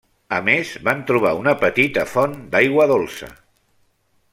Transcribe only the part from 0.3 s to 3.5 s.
A més van trobar una petita font d'aigua dolça.